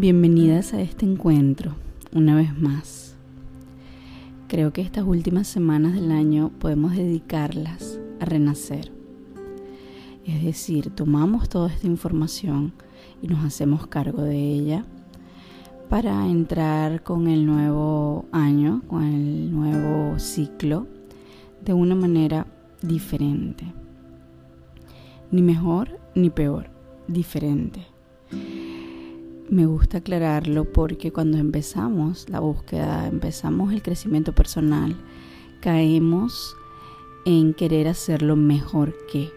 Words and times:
Bienvenidas 0.00 0.72
a 0.72 0.80
este 0.80 1.04
encuentro, 1.04 1.74
una 2.14 2.34
vez 2.34 2.58
más. 2.58 3.16
Creo 4.48 4.72
que 4.72 4.80
estas 4.80 5.04
últimas 5.04 5.46
semanas 5.46 5.92
del 5.92 6.10
año 6.10 6.52
podemos 6.58 6.96
dedicarlas 6.96 8.00
a 8.18 8.24
renacer. 8.24 8.90
Es 10.24 10.42
decir, 10.42 10.88
tomamos 10.88 11.50
toda 11.50 11.68
esta 11.68 11.86
información 11.86 12.72
y 13.20 13.28
nos 13.28 13.44
hacemos 13.44 13.88
cargo 13.88 14.22
de 14.22 14.38
ella 14.38 14.86
para 15.90 16.26
entrar 16.28 17.02
con 17.02 17.28
el 17.28 17.44
nuevo 17.44 18.24
año, 18.32 18.80
con 18.88 19.02
el 19.02 19.52
nuevo 19.52 20.18
ciclo, 20.18 20.86
de 21.62 21.74
una 21.74 21.94
manera 21.94 22.46
diferente. 22.80 23.66
Ni 25.30 25.42
mejor 25.42 26.00
ni 26.14 26.30
peor, 26.30 26.70
diferente 27.06 27.84
me 29.50 29.66
gusta 29.66 29.98
aclararlo 29.98 30.64
porque 30.64 31.12
cuando 31.12 31.36
empezamos 31.36 32.28
la 32.30 32.40
búsqueda, 32.40 33.08
empezamos 33.08 33.72
el 33.72 33.82
crecimiento 33.82 34.32
personal, 34.32 34.96
caemos 35.60 36.56
en 37.24 37.52
querer 37.52 37.88
hacerlo 37.88 38.36
mejor 38.36 38.94
que. 39.10 39.30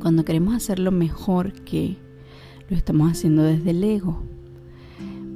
Cuando 0.00 0.24
queremos 0.24 0.54
hacerlo 0.54 0.90
mejor 0.90 1.52
que, 1.52 1.96
lo 2.68 2.76
estamos 2.76 3.12
haciendo 3.12 3.42
desde 3.42 3.70
el 3.70 3.84
ego. 3.84 4.22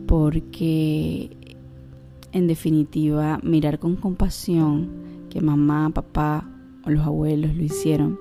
Porque, 0.07 1.57
en 2.33 2.47
definitiva, 2.47 3.39
mirar 3.43 3.79
con 3.79 3.97
compasión 3.97 4.89
que 5.31 5.41
mamá, 5.41 5.91
papá 5.91 6.49
o 6.85 6.91
los 6.91 7.05
abuelos 7.05 7.55
lo 7.55 7.63
hicieron 7.63 8.19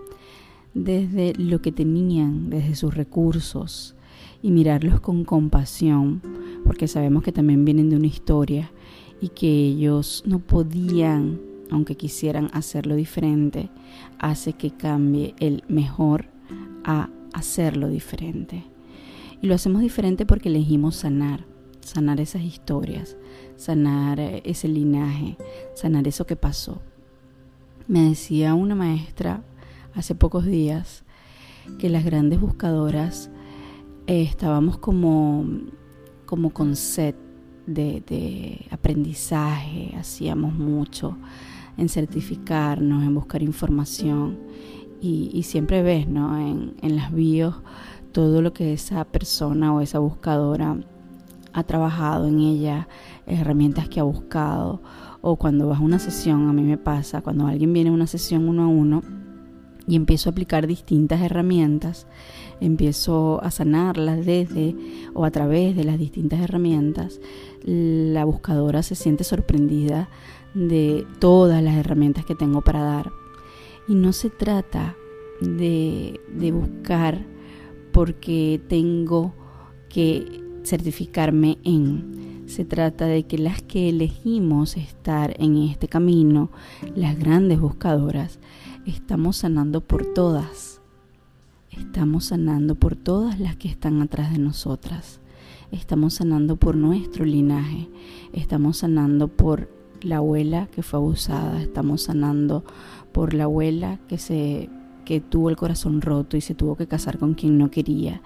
desde 0.73 1.33
lo 1.37 1.61
que 1.61 1.71
tenían, 1.71 2.49
desde 2.49 2.75
sus 2.75 2.93
recursos, 2.93 3.95
y 4.45 4.51
mirarlos 4.51 4.99
con 4.99 5.25
compasión, 5.25 6.21
porque 6.63 6.87
sabemos 6.87 7.23
que 7.23 7.31
también 7.31 7.65
vienen 7.65 7.89
de 7.89 7.95
una 7.95 8.05
historia 8.05 8.69
y 9.19 9.29
que 9.29 9.47
ellos 9.47 10.21
no 10.27 10.37
podían, 10.37 11.41
aunque 11.71 11.97
quisieran 11.97 12.51
hacerlo 12.53 12.93
diferente, 12.93 13.71
hace 14.19 14.53
que 14.53 14.69
cambie 14.69 15.33
el 15.39 15.63
mejor 15.67 16.27
a 16.83 17.09
hacerlo 17.33 17.89
diferente. 17.89 18.63
Y 19.41 19.47
lo 19.47 19.55
hacemos 19.55 19.81
diferente 19.81 20.27
porque 20.27 20.49
elegimos 20.49 20.95
sanar, 20.95 21.43
sanar 21.79 22.21
esas 22.21 22.43
historias, 22.43 23.17
sanar 23.55 24.19
ese 24.19 24.67
linaje, 24.67 25.37
sanar 25.73 26.07
eso 26.07 26.27
que 26.27 26.35
pasó. 26.35 26.83
Me 27.87 28.09
decía 28.09 28.53
una 28.53 28.75
maestra 28.75 29.41
hace 29.95 30.13
pocos 30.13 30.45
días 30.45 31.03
que 31.79 31.89
las 31.89 32.05
grandes 32.05 32.39
buscadoras 32.39 33.31
eh, 34.07 34.23
estábamos 34.23 34.77
como, 34.77 35.45
como 36.25 36.51
con 36.51 36.75
sed 36.75 37.15
de, 37.65 38.67
aprendizaje, 38.69 39.95
hacíamos 39.97 40.53
mucho 40.53 41.17
en 41.77 41.89
certificarnos, 41.89 43.03
en 43.03 43.15
buscar 43.15 43.41
información 43.41 44.37
y, 45.01 45.43
siempre 45.43 45.83
ves 45.83 46.07
¿no? 46.07 46.37
en, 46.37 46.75
en 46.81 46.95
las 46.95 47.13
bios 47.13 47.55
todo 48.11 48.41
lo 48.41 48.53
que 48.53 48.73
esa 48.73 49.03
persona 49.05 49.73
o 49.73 49.81
esa 49.81 49.99
buscadora 49.99 50.77
ha 51.53 51.63
trabajado 51.63 52.27
en 52.27 52.39
ella, 52.39 52.87
herramientas 53.25 53.89
que 53.89 53.99
ha 53.99 54.03
buscado, 54.03 54.81
o 55.21 55.37
cuando 55.37 55.67
vas 55.67 55.79
a 55.79 55.83
una 55.83 55.99
sesión, 55.99 56.47
a 56.47 56.53
mí 56.53 56.63
me 56.63 56.77
pasa, 56.77 57.21
cuando 57.21 57.47
alguien 57.47 57.73
viene 57.73 57.89
a 57.89 57.93
una 57.93 58.07
sesión 58.07 58.47
uno 58.47 58.63
a 58.63 58.67
uno 58.67 59.03
y 59.87 59.95
empiezo 59.95 60.29
a 60.29 60.31
aplicar 60.31 60.67
distintas 60.67 61.21
herramientas, 61.21 62.07
empiezo 62.59 63.41
a 63.43 63.51
sanarlas 63.51 64.25
desde 64.25 64.75
o 65.13 65.25
a 65.25 65.31
través 65.31 65.75
de 65.75 65.83
las 65.83 65.99
distintas 65.99 66.39
herramientas, 66.39 67.19
la 67.63 68.25
buscadora 68.25 68.83
se 68.83 68.95
siente 68.95 69.23
sorprendida 69.23 70.09
de 70.53 71.05
todas 71.19 71.61
las 71.61 71.75
herramientas 71.75 72.25
que 72.25 72.35
tengo 72.35 72.61
para 72.61 72.81
dar. 72.81 73.11
Y 73.87 73.95
no 73.95 74.13
se 74.13 74.29
trata 74.29 74.95
de, 75.41 76.19
de 76.33 76.51
buscar 76.51 77.25
porque 77.91 78.61
tengo 78.67 79.33
que 79.89 80.43
certificarme 80.63 81.57
en. 81.63 82.43
Se 82.47 82.65
trata 82.65 83.05
de 83.05 83.23
que 83.23 83.37
las 83.37 83.61
que 83.61 83.89
elegimos 83.89 84.77
estar 84.77 85.35
en 85.39 85.57
este 85.57 85.87
camino, 85.87 86.51
las 86.95 87.17
grandes 87.17 87.59
buscadoras, 87.59 88.39
estamos 88.85 89.37
sanando 89.37 89.81
por 89.81 90.05
todas 90.13 90.75
Estamos 91.77 92.25
sanando 92.25 92.75
por 92.75 92.95
todas 92.95 93.39
las 93.39 93.57
que 93.57 93.67
están 93.67 94.01
atrás 94.01 94.31
de 94.31 94.39
nosotras. 94.39 95.19
Estamos 95.71 96.13
sanando 96.15 96.55
por 96.55 96.75
nuestro 96.75 97.25
linaje. 97.25 97.89
Estamos 98.31 98.77
sanando 98.77 99.27
por 99.27 99.69
la 100.01 100.17
abuela 100.17 100.67
que 100.67 100.83
fue 100.83 100.99
abusada. 100.99 101.61
Estamos 101.61 102.03
sanando 102.03 102.63
por 103.11 103.33
la 103.33 103.45
abuela 103.45 103.99
que 104.07 104.17
se 104.17 104.69
que 105.03 105.21
tuvo 105.21 105.51
el 105.51 105.55
corazón 105.55 106.01
roto 106.01 106.35
y 106.35 106.41
se 106.41 106.55
tuvo 106.55 106.75
que 106.75 106.87
casar 106.87 107.19
con 107.19 107.35
quien 107.35 107.59
no 107.59 107.69
quería. 107.69 108.23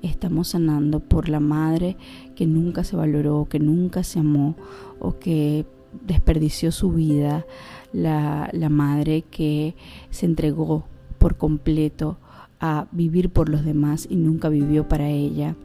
Estamos 0.00 0.48
sanando 0.48 1.00
por 1.00 1.28
la 1.28 1.40
madre 1.40 1.98
que 2.34 2.46
nunca 2.46 2.84
se 2.84 2.96
valoró, 2.96 3.48
que 3.50 3.58
nunca 3.58 4.02
se 4.02 4.20
amó 4.20 4.56
o 4.98 5.18
que 5.18 5.66
desperdició 5.92 6.72
su 6.72 6.92
vida. 6.92 7.46
La, 7.92 8.48
la 8.52 8.70
madre 8.70 9.22
que 9.22 9.76
se 10.10 10.24
entregó 10.24 10.86
por 11.18 11.36
completo 11.36 12.18
a 12.58 12.86
vivir 12.92 13.28
por 13.30 13.48
los 13.48 13.64
demás 13.64 14.06
y 14.08 14.16
nunca 14.16 14.48
vivió 14.48 14.88
para 14.88 15.10
ella. 15.10 15.56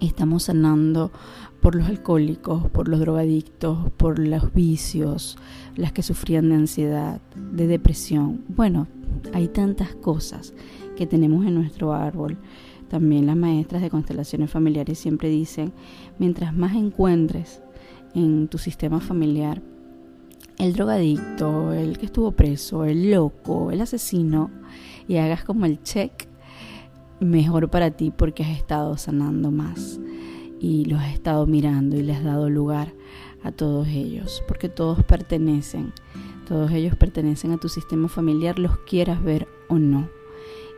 Estamos 0.00 0.44
sanando 0.44 1.10
por 1.60 1.74
los 1.74 1.88
alcohólicos, 1.88 2.70
por 2.70 2.88
los 2.88 3.00
drogadictos, 3.00 3.90
por 3.96 4.18
los 4.18 4.52
vicios, 4.52 5.38
las 5.76 5.92
que 5.92 6.02
sufrían 6.02 6.48
de 6.48 6.54
ansiedad, 6.54 7.20
de 7.52 7.66
depresión. 7.66 8.44
Bueno, 8.48 8.86
hay 9.32 9.48
tantas 9.48 9.94
cosas 9.94 10.54
que 10.96 11.06
tenemos 11.06 11.46
en 11.46 11.54
nuestro 11.54 11.92
árbol. 11.92 12.38
También 12.88 13.26
las 13.26 13.36
maestras 13.36 13.82
de 13.82 13.90
constelaciones 13.90 14.50
familiares 14.50 14.98
siempre 14.98 15.28
dicen, 15.28 15.72
mientras 16.18 16.54
más 16.54 16.74
encuentres 16.74 17.60
en 18.18 18.48
tu 18.48 18.58
sistema 18.58 19.00
familiar, 19.00 19.62
el 20.58 20.72
drogadicto, 20.72 21.72
el 21.72 21.98
que 21.98 22.06
estuvo 22.06 22.32
preso, 22.32 22.84
el 22.84 23.10
loco, 23.10 23.70
el 23.70 23.80
asesino, 23.80 24.50
y 25.06 25.16
hagas 25.16 25.44
como 25.44 25.66
el 25.66 25.82
check, 25.82 26.26
mejor 27.20 27.70
para 27.70 27.90
ti 27.90 28.12
porque 28.16 28.44
has 28.44 28.56
estado 28.56 28.96
sanando 28.96 29.50
más 29.50 29.98
y 30.60 30.84
los 30.84 31.00
has 31.00 31.12
estado 31.12 31.46
mirando 31.46 31.96
y 31.96 32.02
le 32.02 32.14
has 32.14 32.22
dado 32.22 32.48
lugar 32.48 32.92
a 33.42 33.52
todos 33.52 33.86
ellos, 33.88 34.42
porque 34.48 34.68
todos 34.68 35.04
pertenecen, 35.04 35.92
todos 36.46 36.72
ellos 36.72 36.96
pertenecen 36.96 37.52
a 37.52 37.58
tu 37.58 37.68
sistema 37.68 38.08
familiar, 38.08 38.58
los 38.58 38.78
quieras 38.78 39.22
ver 39.22 39.46
o 39.68 39.78
no. 39.78 40.08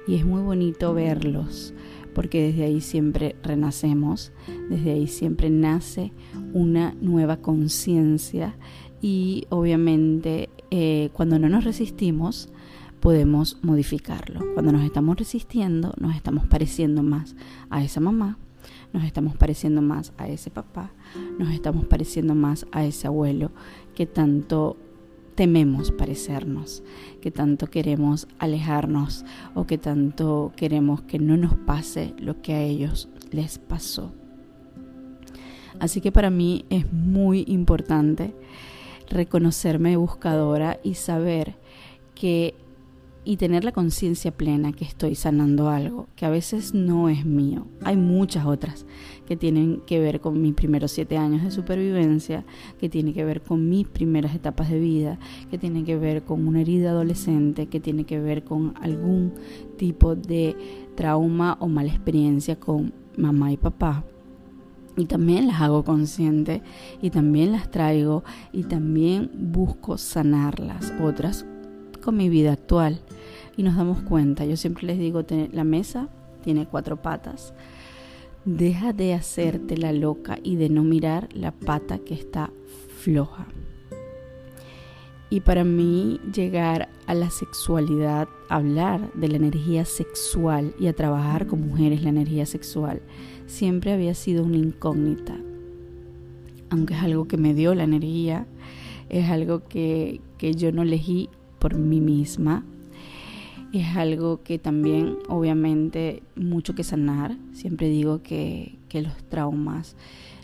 Y 0.06 0.16
es 0.16 0.26
muy 0.26 0.42
bonito 0.42 0.92
verlos, 0.92 1.72
porque 2.20 2.42
desde 2.48 2.64
ahí 2.64 2.82
siempre 2.82 3.34
renacemos, 3.42 4.30
desde 4.68 4.92
ahí 4.92 5.06
siempre 5.06 5.48
nace 5.48 6.12
una 6.52 6.94
nueva 7.00 7.38
conciencia 7.38 8.56
y 9.00 9.46
obviamente 9.48 10.50
eh, 10.70 11.08
cuando 11.14 11.38
no 11.38 11.48
nos 11.48 11.64
resistimos, 11.64 12.50
podemos 13.00 13.56
modificarlo. 13.62 14.52
Cuando 14.52 14.70
nos 14.70 14.84
estamos 14.84 15.16
resistiendo, 15.16 15.94
nos 15.98 16.14
estamos 16.14 16.46
pareciendo 16.46 17.02
más 17.02 17.36
a 17.70 17.82
esa 17.82 18.00
mamá, 18.00 18.36
nos 18.92 19.04
estamos 19.04 19.34
pareciendo 19.38 19.80
más 19.80 20.12
a 20.18 20.28
ese 20.28 20.50
papá, 20.50 20.90
nos 21.38 21.50
estamos 21.54 21.86
pareciendo 21.86 22.34
más 22.34 22.66
a 22.70 22.84
ese 22.84 23.06
abuelo 23.06 23.50
que 23.94 24.04
tanto 24.04 24.76
tememos 25.40 25.90
parecernos, 25.90 26.82
que 27.22 27.30
tanto 27.30 27.68
queremos 27.68 28.28
alejarnos 28.38 29.24
o 29.54 29.64
que 29.64 29.78
tanto 29.78 30.52
queremos 30.54 31.00
que 31.00 31.18
no 31.18 31.38
nos 31.38 31.54
pase 31.54 32.12
lo 32.18 32.42
que 32.42 32.52
a 32.52 32.60
ellos 32.60 33.08
les 33.30 33.58
pasó. 33.58 34.12
Así 35.78 36.02
que 36.02 36.12
para 36.12 36.28
mí 36.28 36.66
es 36.68 36.92
muy 36.92 37.46
importante 37.48 38.34
reconocerme 39.08 39.96
buscadora 39.96 40.78
y 40.82 40.92
saber 40.92 41.56
que 42.14 42.54
y 43.24 43.36
tener 43.36 43.64
la 43.64 43.72
conciencia 43.72 44.30
plena 44.30 44.72
que 44.72 44.84
estoy 44.84 45.14
sanando 45.14 45.68
algo, 45.68 46.08
que 46.16 46.24
a 46.24 46.30
veces 46.30 46.72
no 46.72 47.08
es 47.08 47.26
mío. 47.26 47.66
Hay 47.82 47.96
muchas 47.96 48.46
otras 48.46 48.86
que 49.26 49.36
tienen 49.36 49.82
que 49.86 50.00
ver 50.00 50.20
con 50.20 50.40
mis 50.40 50.54
primeros 50.54 50.92
siete 50.92 51.18
años 51.18 51.42
de 51.42 51.50
supervivencia, 51.50 52.44
que 52.78 52.88
tienen 52.88 53.12
que 53.12 53.24
ver 53.24 53.42
con 53.42 53.68
mis 53.68 53.86
primeras 53.86 54.34
etapas 54.34 54.70
de 54.70 54.80
vida, 54.80 55.18
que 55.50 55.58
tienen 55.58 55.84
que 55.84 55.96
ver 55.96 56.24
con 56.24 56.48
una 56.48 56.62
herida 56.62 56.90
adolescente, 56.90 57.66
que 57.66 57.80
tiene 57.80 58.04
que 58.04 58.18
ver 58.18 58.42
con 58.42 58.74
algún 58.80 59.34
tipo 59.76 60.16
de 60.16 60.56
trauma 60.94 61.58
o 61.60 61.68
mala 61.68 61.90
experiencia 61.90 62.58
con 62.58 62.94
mamá 63.16 63.52
y 63.52 63.58
papá. 63.58 64.04
Y 64.96 65.04
también 65.04 65.46
las 65.46 65.60
hago 65.60 65.84
consciente 65.84 66.62
y 67.00 67.10
también 67.10 67.52
las 67.52 67.70
traigo 67.70 68.24
y 68.52 68.64
también 68.64 69.30
busco 69.34 69.96
sanarlas. 69.98 70.92
Otras 71.00 71.46
con 72.00 72.16
mi 72.16 72.28
vida 72.28 72.52
actual 72.52 73.00
y 73.56 73.62
nos 73.62 73.76
damos 73.76 74.02
cuenta. 74.02 74.44
Yo 74.44 74.56
siempre 74.56 74.86
les 74.86 74.98
digo, 74.98 75.24
la 75.52 75.64
mesa 75.64 76.08
tiene 76.42 76.66
cuatro 76.66 77.00
patas. 77.02 77.52
deja 78.46 78.94
de 78.94 79.12
hacerte 79.12 79.76
la 79.76 79.92
loca 79.92 80.38
y 80.42 80.56
de 80.56 80.70
no 80.70 80.82
mirar 80.82 81.28
la 81.34 81.52
pata 81.52 81.98
que 81.98 82.14
está 82.14 82.50
floja. 83.00 83.46
Y 85.28 85.40
para 85.40 85.62
mí 85.62 86.20
llegar 86.34 86.88
a 87.06 87.14
la 87.14 87.30
sexualidad, 87.30 88.28
hablar 88.48 89.12
de 89.14 89.28
la 89.28 89.36
energía 89.36 89.84
sexual 89.84 90.74
y 90.80 90.88
a 90.88 90.92
trabajar 90.92 91.46
con 91.46 91.68
mujeres 91.68 92.02
la 92.02 92.08
energía 92.08 92.46
sexual, 92.46 93.00
siempre 93.46 93.92
había 93.92 94.14
sido 94.14 94.42
una 94.42 94.56
incógnita. 94.56 95.36
Aunque 96.70 96.94
es 96.94 97.02
algo 97.02 97.28
que 97.28 97.36
me 97.36 97.54
dio 97.54 97.74
la 97.74 97.84
energía, 97.84 98.46
es 99.08 99.28
algo 99.30 99.68
que, 99.68 100.20
que 100.36 100.54
yo 100.54 100.72
no 100.72 100.82
elegí 100.82 101.28
por 101.60 101.76
mí 101.76 102.00
misma, 102.00 102.64
es 103.72 103.96
algo 103.96 104.42
que 104.42 104.58
también 104.58 105.18
obviamente 105.28 106.24
mucho 106.34 106.74
que 106.74 106.82
sanar. 106.82 107.36
Siempre 107.52 107.88
digo 107.88 108.20
que, 108.22 108.78
que 108.88 109.02
los 109.02 109.14
traumas, 109.28 109.94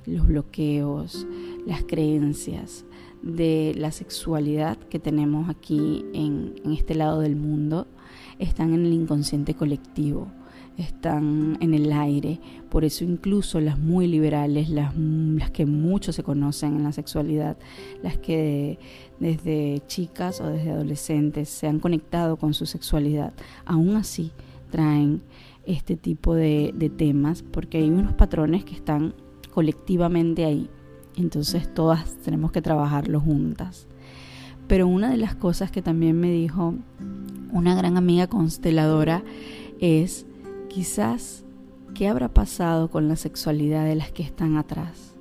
los 0.06 0.28
bloqueos, 0.28 1.26
las 1.66 1.82
creencias, 1.82 2.84
de 3.22 3.74
la 3.76 3.90
sexualidad 3.90 4.78
que 4.78 4.98
tenemos 4.98 5.48
aquí 5.48 6.04
en, 6.12 6.54
este 6.72 6.94
lado 6.94 7.20
del 7.20 7.34
mundo 7.34 7.88
están 8.38 8.72
en 8.72 8.86
el 8.86 8.92
inconsciente 8.92 9.54
colectivo, 9.54 10.28
están 10.76 11.56
en 11.60 11.74
el 11.74 11.92
aire. 11.92 12.40
Por 12.70 12.84
eso 12.84 13.04
incluso 13.04 13.60
las 13.60 13.78
muy 13.78 14.06
liberales, 14.06 14.68
las, 14.68 14.96
las 14.96 15.50
que 15.50 15.66
mucho 15.66 16.12
se 16.12 16.22
conocen 16.22 16.76
en 16.76 16.84
la 16.84 16.92
sexualidad, 16.92 17.56
las 18.02 18.18
que 18.18 18.78
desde 19.20 19.82
chicas 19.86 20.40
o 20.40 20.48
desde 20.48 20.70
adolescentes 20.70 21.48
se 21.48 21.66
han 21.66 21.80
conectado 21.80 22.36
con 22.36 22.54
su 22.54 22.66
sexualidad, 22.66 23.32
aún 23.64 23.96
así 23.96 24.32
traen 24.70 25.22
este 25.64 25.96
tipo 25.96 26.34
de, 26.34 26.72
de 26.76 26.90
temas 26.90 27.42
porque 27.42 27.78
hay 27.78 27.90
unos 27.90 28.12
patrones 28.12 28.64
que 28.64 28.74
están 28.74 29.14
colectivamente 29.52 30.44
ahí 30.44 30.68
entonces 31.16 31.72
todas 31.72 32.16
tenemos 32.16 32.52
que 32.52 32.62
trabajarlo 32.62 33.20
juntas. 33.20 33.86
Pero 34.68 34.86
una 34.86 35.10
de 35.10 35.16
las 35.16 35.34
cosas 35.34 35.70
que 35.70 35.82
también 35.82 36.18
me 36.18 36.30
dijo 36.30 36.74
una 37.52 37.74
gran 37.74 37.96
amiga 37.96 38.26
consteladora 38.26 39.22
es 39.80 40.26
quizás 40.76 41.42
qué 41.94 42.06
habrá 42.06 42.28
pasado 42.28 42.90
con 42.90 43.08
la 43.08 43.16
sexualidad 43.16 43.86
de 43.86 43.94
las 43.94 44.12
que 44.12 44.22
están 44.22 44.58
atrás. 44.58 45.14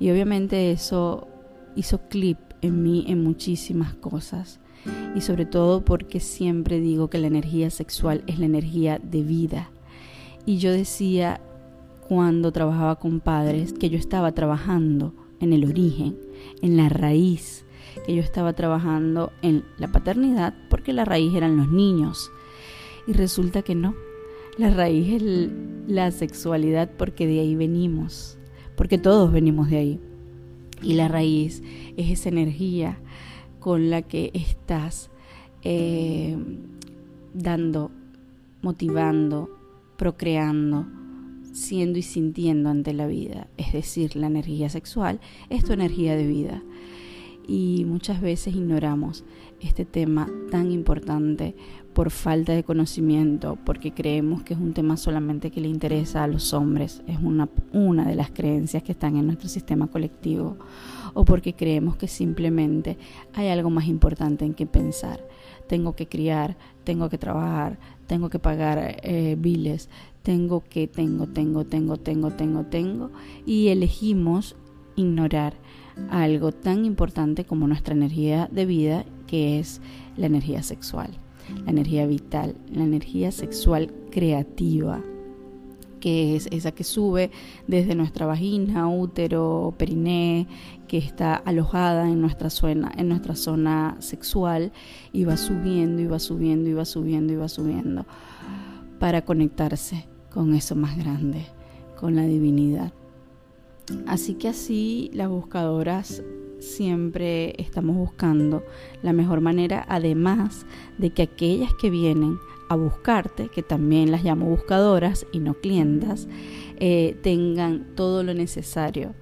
Y 0.00 0.10
obviamente 0.10 0.72
eso 0.72 1.28
hizo 1.76 2.08
clip 2.08 2.36
en 2.62 2.82
mí 2.82 3.04
en 3.06 3.22
muchísimas 3.22 3.94
cosas. 3.94 4.58
Y 5.14 5.20
sobre 5.20 5.46
todo 5.46 5.84
porque 5.84 6.18
siempre 6.18 6.80
digo 6.80 7.08
que 7.08 7.18
la 7.18 7.28
energía 7.28 7.70
sexual 7.70 8.24
es 8.26 8.40
la 8.40 8.46
energía 8.46 8.98
de 8.98 9.22
vida. 9.22 9.70
Y 10.46 10.58
yo 10.58 10.72
decía, 10.72 11.40
cuando 12.08 12.50
trabajaba 12.50 12.96
con 12.96 13.20
padres 13.20 13.72
que 13.72 13.88
yo 13.88 13.98
estaba 13.98 14.32
trabajando 14.32 15.14
en 15.38 15.52
el 15.52 15.64
origen, 15.64 16.18
en 16.60 16.76
la 16.76 16.88
raíz, 16.88 17.64
que 18.04 18.16
yo 18.16 18.20
estaba 18.20 18.52
trabajando 18.54 19.30
en 19.42 19.64
la 19.78 19.92
paternidad 19.92 20.54
porque 20.68 20.92
la 20.92 21.04
raíz 21.04 21.32
eran 21.36 21.56
los 21.56 21.68
niños. 21.68 22.32
Y 23.06 23.12
resulta 23.12 23.62
que 23.62 23.76
no, 23.76 23.94
la 24.58 24.70
raíz 24.70 25.22
es 25.22 25.50
la 25.86 26.10
sexualidad 26.10 26.90
porque 26.96 27.26
de 27.26 27.40
ahí 27.40 27.56
venimos, 27.56 28.38
porque 28.76 28.98
todos 28.98 29.32
venimos 29.32 29.70
de 29.70 29.76
ahí. 29.76 30.00
Y 30.82 30.94
la 30.94 31.08
raíz 31.08 31.62
es 31.96 32.10
esa 32.10 32.28
energía 32.28 32.98
con 33.60 33.90
la 33.90 34.02
que 34.02 34.30
estás 34.34 35.10
eh, 35.62 36.36
dando, 37.32 37.92
motivando, 38.60 39.48
procreando, 39.96 40.86
siendo 41.52 41.98
y 41.98 42.02
sintiendo 42.02 42.70
ante 42.70 42.92
la 42.92 43.06
vida. 43.06 43.46
Es 43.56 43.72
decir, 43.72 44.16
la 44.16 44.26
energía 44.26 44.68
sexual 44.68 45.20
es 45.48 45.64
tu 45.64 45.72
energía 45.72 46.16
de 46.16 46.26
vida. 46.26 46.62
Y 47.46 47.84
muchas 47.86 48.20
veces 48.20 48.54
ignoramos 48.54 49.24
este 49.60 49.84
tema 49.84 50.28
tan 50.50 50.70
importante 50.72 51.54
por 51.92 52.10
falta 52.10 52.52
de 52.52 52.64
conocimiento, 52.64 53.58
porque 53.64 53.92
creemos 53.92 54.42
que 54.42 54.54
es 54.54 54.60
un 54.60 54.72
tema 54.72 54.96
solamente 54.96 55.50
que 55.50 55.60
le 55.60 55.68
interesa 55.68 56.24
a 56.24 56.26
los 56.26 56.54
hombres, 56.54 57.02
es 57.06 57.18
una, 57.18 57.48
una 57.72 58.06
de 58.06 58.14
las 58.14 58.30
creencias 58.30 58.82
que 58.82 58.92
están 58.92 59.16
en 59.16 59.26
nuestro 59.26 59.48
sistema 59.48 59.88
colectivo, 59.88 60.56
o 61.14 61.24
porque 61.24 61.54
creemos 61.54 61.96
que 61.96 62.08
simplemente 62.08 62.96
hay 63.34 63.48
algo 63.48 63.68
más 63.68 63.86
importante 63.86 64.44
en 64.44 64.54
que 64.54 64.66
pensar. 64.66 65.26
Tengo 65.68 65.94
que 65.94 66.06
criar, 66.06 66.56
tengo 66.84 67.08
que 67.10 67.18
trabajar, 67.18 67.78
tengo 68.06 68.30
que 68.30 68.38
pagar 68.38 68.96
eh, 69.02 69.36
biles, 69.38 69.90
tengo 70.22 70.62
que, 70.68 70.86
tengo, 70.86 71.26
tengo, 71.26 71.64
tengo, 71.64 71.98
tengo, 71.98 72.30
tengo, 72.30 72.64
tengo, 72.64 73.10
y 73.44 73.68
elegimos 73.68 74.56
ignorar 74.96 75.54
algo 76.10 76.52
tan 76.52 76.84
importante 76.84 77.44
como 77.44 77.66
nuestra 77.66 77.94
energía 77.94 78.48
de 78.50 78.66
vida, 78.66 79.04
que 79.26 79.58
es 79.58 79.80
la 80.16 80.26
energía 80.26 80.62
sexual, 80.62 81.10
la 81.64 81.70
energía 81.70 82.06
vital, 82.06 82.54
la 82.70 82.84
energía 82.84 83.32
sexual 83.32 83.92
creativa 84.10 85.02
que 86.02 86.34
es 86.34 86.48
esa 86.50 86.72
que 86.72 86.82
sube 86.82 87.30
desde 87.68 87.94
nuestra 87.94 88.26
vagina, 88.26 88.88
útero, 88.88 89.72
periné, 89.78 90.48
que 90.88 90.98
está 90.98 91.36
alojada 91.36 92.08
en 92.08 92.20
nuestra 92.20 92.50
zona, 92.50 92.92
en 92.98 93.08
nuestra 93.08 93.36
zona 93.36 93.96
sexual 94.00 94.72
y 95.12 95.24
va 95.24 95.36
subiendo 95.36 96.02
y 96.02 96.06
va 96.06 96.18
subiendo 96.18 96.68
y 96.68 96.74
va 96.74 96.84
subiendo 96.84 97.32
y 97.32 97.36
va 97.36 97.48
subiendo 97.48 98.04
para 98.98 99.24
conectarse 99.24 100.06
con 100.28 100.54
eso 100.54 100.74
más 100.74 100.98
grande, 100.98 101.46
con 101.98 102.16
la 102.16 102.24
divinidad. 102.24 102.92
Así 104.06 104.34
que 104.34 104.48
así 104.48 105.10
las 105.12 105.28
buscadoras 105.28 106.22
siempre 106.60 107.54
estamos 107.58 107.96
buscando 107.96 108.62
la 109.02 109.12
mejor 109.12 109.40
manera, 109.40 109.84
además 109.88 110.64
de 110.98 111.10
que 111.10 111.22
aquellas 111.22 111.74
que 111.74 111.90
vienen 111.90 112.38
a 112.68 112.76
buscarte, 112.76 113.48
que 113.48 113.62
también 113.62 114.10
las 114.10 114.24
llamo 114.24 114.46
buscadoras 114.46 115.26
y 115.32 115.40
no 115.40 115.54
clientas, 115.54 116.28
eh, 116.78 117.18
tengan 117.22 117.86
todo 117.94 118.22
lo 118.22 118.32
necesario 118.32 119.14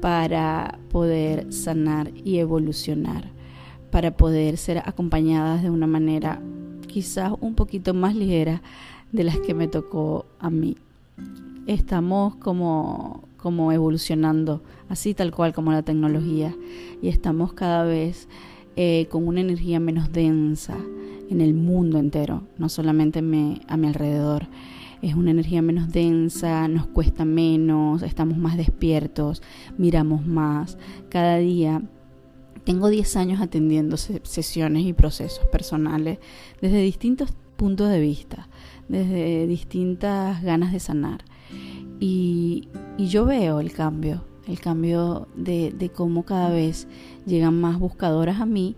para 0.00 0.78
poder 0.90 1.52
sanar 1.52 2.10
y 2.14 2.38
evolucionar, 2.38 3.30
para 3.90 4.16
poder 4.16 4.56
ser 4.56 4.78
acompañadas 4.78 5.62
de 5.62 5.70
una 5.70 5.86
manera 5.86 6.42
quizás 6.86 7.32
un 7.40 7.54
poquito 7.54 7.94
más 7.94 8.14
ligera 8.14 8.62
de 9.12 9.24
las 9.24 9.38
que 9.38 9.54
me 9.54 9.68
tocó 9.68 10.26
a 10.38 10.50
mí. 10.50 10.76
Estamos 11.66 12.36
como, 12.36 13.24
como 13.44 13.72
evolucionando, 13.72 14.62
así 14.88 15.12
tal 15.12 15.30
cual 15.30 15.52
como 15.52 15.70
la 15.70 15.82
tecnología, 15.82 16.56
y 17.02 17.08
estamos 17.08 17.52
cada 17.52 17.84
vez 17.84 18.26
eh, 18.74 19.06
con 19.10 19.28
una 19.28 19.42
energía 19.42 19.80
menos 19.80 20.10
densa 20.12 20.78
en 21.28 21.42
el 21.42 21.52
mundo 21.52 21.98
entero, 21.98 22.44
no 22.56 22.70
solamente 22.70 23.18
a 23.18 23.22
mi 23.76 23.86
alrededor. 23.86 24.48
Es 25.02 25.14
una 25.14 25.32
energía 25.32 25.60
menos 25.60 25.92
densa, 25.92 26.66
nos 26.68 26.86
cuesta 26.86 27.26
menos, 27.26 28.02
estamos 28.02 28.38
más 28.38 28.56
despiertos, 28.56 29.42
miramos 29.76 30.26
más. 30.26 30.78
Cada 31.10 31.36
día 31.36 31.82
tengo 32.64 32.88
10 32.88 33.16
años 33.16 33.42
atendiendo 33.42 33.98
sesiones 33.98 34.86
y 34.86 34.94
procesos 34.94 35.44
personales 35.48 36.18
desde 36.62 36.80
distintos 36.80 37.34
puntos 37.58 37.90
de 37.90 38.00
vista 38.00 38.48
desde 38.88 39.46
distintas 39.46 40.42
ganas 40.42 40.72
de 40.72 40.80
sanar. 40.80 41.24
Y, 42.00 42.68
yo 42.98 43.24
veo 43.24 43.60
el 43.60 43.72
cambio, 43.72 44.24
el 44.46 44.60
cambio 44.60 45.26
de, 45.34 45.90
cómo 45.94 46.24
cada 46.24 46.50
vez 46.50 46.86
llegan 47.26 47.60
más 47.60 47.78
buscadoras 47.78 48.40
a 48.40 48.46
mí 48.46 48.76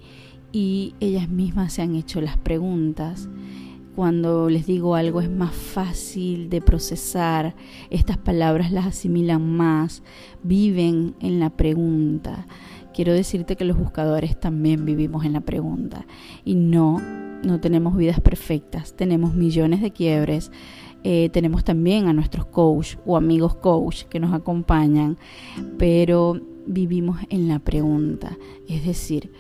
y 0.53 0.95
ellas 1.01 1.29
mismas 1.29 1.75
se 1.75 1.83
han 1.83 1.95
hecho 1.97 2.21
las 2.21 2.39
preguntas. 2.39 3.29
Cuando 3.95 4.49
les 4.49 4.67
digo 4.67 4.95
algo 4.95 5.21
es 5.21 5.31
más 5.31 5.55
fácil 5.55 6.49
de 6.49 6.61
procesar, 6.61 7.55
estas 7.91 8.17
palabras 8.17 8.73
las 8.73 8.87
asimilan 8.87 9.57
más, 9.57 10.03
viven 10.43 11.15
en 11.21 11.41
la 11.41 11.51
pregunta. 11.51 12.47
Quiero 12.95 13.13
decirte 13.13 13.57
que 13.57 13.65
los 13.65 13.79
buscadores 13.79 14.39
también 14.39 14.87
vivimos 14.87 15.25
en 15.25 15.35
la 15.35 15.41
pregunta 15.41 16.07
y 16.45 16.55
no 16.55 17.01
no 17.43 17.61
tenemos 17.61 17.97
vidas 17.97 18.21
perfectas, 18.21 18.95
tenemos 18.95 19.35
millones 19.35 19.81
de 19.81 19.93
quiebres, 19.93 20.51
eh, 21.09 21.29
tenemos 21.29 21.63
también 21.63 22.09
a 22.09 22.13
nuestros 22.13 22.47
coach 22.47 22.97
o 23.07 23.17
amigos 23.17 23.55
coach 23.55 24.07
que 24.07 24.19
nos 24.19 24.35
acompañan, 24.35 25.17
pero 25.79 26.41
vivimos 26.67 27.21
en 27.31 27.47
la 27.47 27.61
pregunta. 27.61 28.37
Es 28.69 28.85
decir, 28.85 29.31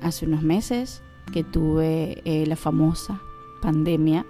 hace 0.00 0.26
unos 0.26 0.44
meses 0.44 1.02
que 1.32 1.42
tuve 1.42 2.22
eh, 2.24 2.46
la 2.46 2.54
famosa 2.54 3.20
pandemia, 3.62 4.26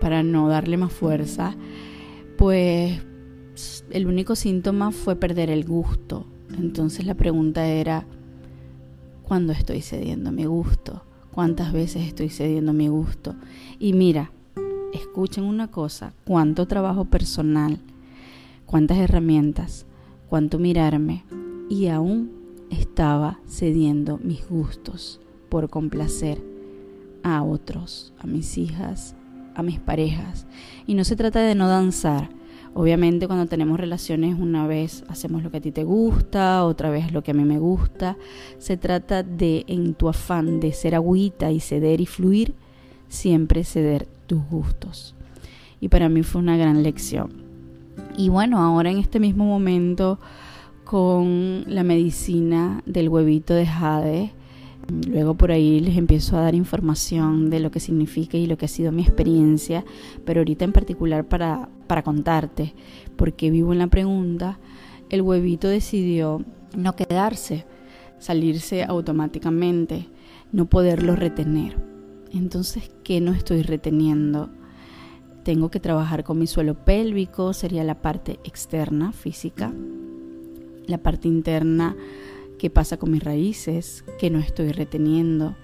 para 0.00 0.22
no 0.22 0.48
darle 0.48 0.78
más 0.78 0.94
fuerza, 0.94 1.54
pues 2.38 3.02
el 3.90 4.06
único 4.06 4.34
síntoma 4.34 4.92
fue 4.92 5.14
perder 5.14 5.50
el 5.50 5.66
gusto. 5.66 6.24
Entonces 6.58 7.04
la 7.04 7.14
pregunta 7.14 7.66
era, 7.66 8.06
cuando 9.24 9.52
estoy 9.52 9.82
cediendo 9.82 10.32
mi 10.32 10.46
gusto, 10.46 11.02
cuántas 11.32 11.70
veces 11.74 12.06
estoy 12.06 12.30
cediendo 12.30 12.72
mi 12.72 12.88
gusto. 12.88 13.34
Y 13.78 13.92
mira, 13.92 14.30
escuchen 14.94 15.44
una 15.44 15.68
cosa, 15.68 16.12
cuánto 16.24 16.66
trabajo 16.66 17.04
personal, 17.04 17.78
cuántas 18.66 18.98
herramientas, 18.98 19.86
cuánto 20.28 20.58
mirarme 20.58 21.24
y 21.68 21.88
aún 21.88 22.32
estaba 22.70 23.38
cediendo 23.46 24.18
mis 24.22 24.48
gustos 24.48 25.20
por 25.48 25.68
complacer 25.68 26.42
a 27.22 27.42
otros, 27.42 28.12
a 28.18 28.26
mis 28.26 28.58
hijas, 28.58 29.14
a 29.54 29.62
mis 29.62 29.78
parejas. 29.80 30.46
Y 30.86 30.94
no 30.94 31.04
se 31.04 31.16
trata 31.16 31.40
de 31.40 31.54
no 31.54 31.68
danzar. 31.68 32.30
Obviamente 32.74 33.28
cuando 33.28 33.46
tenemos 33.46 33.78
relaciones 33.78 34.36
una 34.38 34.66
vez 34.66 35.04
hacemos 35.08 35.44
lo 35.44 35.50
que 35.50 35.58
a 35.58 35.60
ti 35.60 35.70
te 35.70 35.84
gusta, 35.84 36.64
otra 36.64 36.90
vez 36.90 37.12
lo 37.12 37.22
que 37.22 37.30
a 37.30 37.34
mí 37.34 37.44
me 37.44 37.58
gusta. 37.58 38.16
Se 38.58 38.76
trata 38.76 39.22
de 39.22 39.64
en 39.68 39.94
tu 39.94 40.08
afán 40.08 40.58
de 40.58 40.72
ser 40.72 40.96
agüita 40.96 41.52
y 41.52 41.60
ceder 41.60 42.00
y 42.00 42.06
fluir, 42.06 42.54
siempre 43.08 43.62
ceder 43.62 44.08
tus 44.26 44.42
gustos. 44.48 45.14
Y 45.80 45.88
para 45.88 46.08
mí 46.08 46.22
fue 46.22 46.40
una 46.40 46.56
gran 46.56 46.82
lección. 46.82 47.44
Y 48.16 48.28
bueno, 48.28 48.58
ahora 48.58 48.90
en 48.90 48.98
este 48.98 49.20
mismo 49.20 49.44
momento 49.44 50.18
con 50.84 51.64
la 51.66 51.82
medicina 51.82 52.82
del 52.86 53.08
huevito 53.08 53.54
de 53.54 53.66
jade, 53.66 54.32
Luego 55.08 55.34
por 55.34 55.50
ahí 55.50 55.80
les 55.80 55.96
empiezo 55.96 56.36
a 56.36 56.42
dar 56.42 56.54
información 56.54 57.48
de 57.50 57.60
lo 57.60 57.70
que 57.70 57.80
significa 57.80 58.36
y 58.36 58.46
lo 58.46 58.58
que 58.58 58.66
ha 58.66 58.68
sido 58.68 58.92
mi 58.92 59.02
experiencia, 59.02 59.84
pero 60.24 60.40
ahorita 60.40 60.64
en 60.64 60.72
particular 60.72 61.24
para, 61.24 61.68
para 61.86 62.02
contarte, 62.02 62.74
porque 63.16 63.50
vivo 63.50 63.72
en 63.72 63.78
la 63.78 63.86
pregunta, 63.86 64.58
el 65.10 65.22
huevito 65.22 65.68
decidió 65.68 66.42
no 66.76 66.96
quedarse, 66.96 67.64
salirse 68.18 68.84
automáticamente, 68.84 70.08
no 70.52 70.66
poderlo 70.66 71.16
retener. 71.16 71.93
Entonces, 72.34 72.90
¿qué 73.04 73.20
no 73.20 73.32
estoy 73.32 73.62
reteniendo? 73.62 74.50
Tengo 75.44 75.70
que 75.70 75.78
trabajar 75.78 76.24
con 76.24 76.38
mi 76.38 76.46
suelo 76.46 76.74
pélvico, 76.74 77.52
sería 77.52 77.84
la 77.84 78.02
parte 78.02 78.40
externa, 78.44 79.12
física. 79.12 79.72
La 80.86 80.98
parte 80.98 81.28
interna, 81.28 81.96
¿qué 82.58 82.70
pasa 82.70 82.96
con 82.96 83.12
mis 83.12 83.22
raíces? 83.22 84.04
Que 84.18 84.30
no 84.30 84.40
estoy 84.40 84.72
reteniendo 84.72 85.54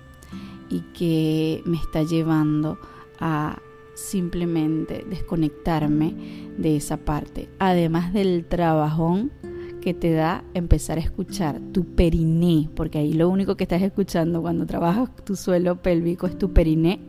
y 0.68 0.80
que 0.94 1.60
me 1.64 1.76
está 1.76 2.04
llevando 2.04 2.78
a 3.18 3.60
simplemente 3.94 5.04
desconectarme 5.10 6.14
de 6.56 6.76
esa 6.76 6.98
parte. 6.98 7.48
Además 7.58 8.12
del 8.12 8.44
trabajón 8.44 9.32
que 9.80 9.94
te 9.94 10.12
da 10.12 10.44
empezar 10.54 10.98
a 10.98 11.00
escuchar 11.00 11.60
tu 11.72 11.84
periné, 11.84 12.68
porque 12.74 12.98
ahí 12.98 13.12
lo 13.12 13.28
único 13.28 13.56
que 13.56 13.64
estás 13.64 13.82
escuchando 13.82 14.42
cuando 14.42 14.66
trabajas 14.66 15.10
tu 15.24 15.36
suelo 15.36 15.76
pélvico 15.82 16.26
es 16.26 16.38
tu 16.38 16.52
periné. 16.52 17.00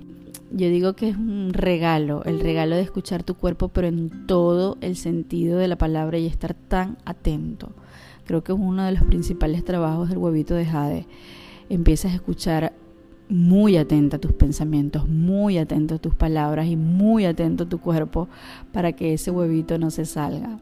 Yo 0.51 0.67
digo 0.69 0.93
que 0.93 1.09
es 1.09 1.15
un 1.15 1.53
regalo, 1.53 2.23
el 2.25 2.39
regalo 2.39 2.75
de 2.75 2.81
escuchar 2.81 3.23
tu 3.23 3.35
cuerpo, 3.35 3.69
pero 3.69 3.87
en 3.87 4.27
todo 4.27 4.77
el 4.81 4.95
sentido 4.95 5.57
de 5.59 5.67
la 5.67 5.77
palabra 5.77 6.17
y 6.17 6.25
estar 6.25 6.53
tan 6.53 6.97
atento. 7.05 7.69
Creo 8.25 8.43
que 8.43 8.51
es 8.51 8.59
uno 8.59 8.83
de 8.83 8.91
los 8.91 9.03
principales 9.03 9.63
trabajos 9.63 10.09
del 10.09 10.17
huevito 10.17 10.55
de 10.55 10.65
Jade. 10.65 11.07
Empiezas 11.69 12.11
a 12.11 12.15
escuchar 12.15 12.73
muy 13.29 13.77
atenta 13.77 14.17
a 14.17 14.19
tus 14.19 14.33
pensamientos, 14.33 15.07
muy 15.07 15.57
atento 15.57 15.95
a 15.95 15.99
tus 15.99 16.15
palabras 16.15 16.67
y 16.67 16.75
muy 16.75 17.25
atento 17.25 17.63
a 17.63 17.69
tu 17.69 17.79
cuerpo 17.79 18.27
para 18.73 18.91
que 18.91 19.13
ese 19.13 19.31
huevito 19.31 19.77
no 19.77 19.89
se 19.89 20.05
salga. 20.05 20.59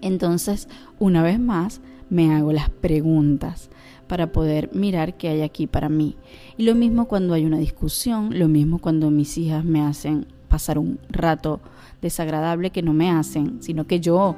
Entonces, 0.00 0.68
una 0.98 1.22
vez 1.22 1.38
más, 1.40 1.80
me 2.10 2.34
hago 2.34 2.52
las 2.52 2.70
preguntas 2.70 3.70
para 4.06 4.32
poder 4.32 4.70
mirar 4.72 5.16
qué 5.16 5.28
hay 5.28 5.42
aquí 5.42 5.66
para 5.66 5.88
mí. 5.88 6.16
Y 6.56 6.64
lo 6.64 6.74
mismo 6.74 7.06
cuando 7.06 7.34
hay 7.34 7.44
una 7.44 7.58
discusión, 7.58 8.38
lo 8.38 8.48
mismo 8.48 8.78
cuando 8.78 9.10
mis 9.10 9.36
hijas 9.38 9.64
me 9.64 9.82
hacen 9.82 10.26
pasar 10.48 10.78
un 10.78 10.98
rato 11.10 11.60
desagradable 12.00 12.70
que 12.70 12.82
no 12.82 12.94
me 12.94 13.10
hacen, 13.10 13.62
sino 13.62 13.86
que 13.86 14.00
yo 14.00 14.34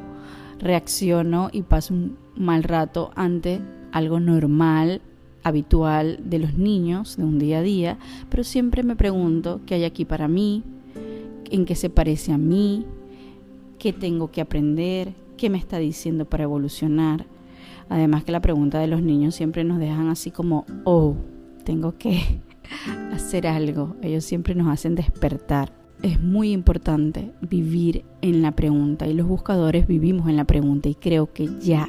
reacciono 0.59 1.49
y 1.53 1.63
paso 1.63 1.95
un 1.95 2.19
mal 2.37 2.65
rato 2.65 3.11
ante 3.15 3.61
algo 3.93 4.21
normal, 4.21 5.01
habitual 5.43 6.21
de 6.25 6.39
los 6.39 6.55
niños, 6.55 7.17
de 7.17 7.25
un 7.25 7.39
día 7.39 7.59
a 7.59 7.63
día, 7.63 7.99
pero 8.29 8.45
siempre 8.45 8.83
me 8.83 8.97
pregunto 8.97 9.61
qué 9.67 9.77
hay 9.77 9.85
aquí 9.85 10.05
para 10.05 10.29
mí, 10.29 10.63
en 11.51 11.65
qué 11.65 11.75
se 11.75 11.91
parece 11.91 12.33
a 12.33 12.39
mí, 12.39 12.85
qué 13.79 13.93
tengo 13.93 14.31
que 14.31 14.41
aprender, 14.41 15.15
qué 15.41 15.49
me 15.49 15.57
está 15.57 15.79
diciendo 15.79 16.27
para 16.27 16.45
evolucionar. 16.45 17.25
Además 17.89 18.25
que 18.25 18.31
la 18.31 18.43
pregunta 18.43 18.79
de 18.79 18.87
los 18.87 19.01
niños 19.01 19.35
siempre 19.35 19.65
nos 19.65 19.79
dejan 19.79 20.09
así 20.09 20.31
como, 20.31 20.67
oh, 20.85 21.17
tengo 21.65 21.97
que 21.97 22.21
hacer 23.13 23.47
algo. 23.47 23.97
Ellos 24.03 24.23
siempre 24.23 24.55
nos 24.55 24.69
hacen 24.69 24.95
despertar. 24.95 25.73
Es 26.03 26.21
muy 26.21 26.53
importante 26.53 27.33
vivir 27.41 28.05
en 28.21 28.43
la 28.43 28.53
pregunta 28.53 29.07
y 29.07 29.15
los 29.15 29.27
buscadores 29.27 29.87
vivimos 29.87 30.29
en 30.29 30.37
la 30.37 30.45
pregunta 30.45 30.91
y 30.91 30.95
creo 30.95 31.33
que 31.33 31.49
ya 31.59 31.89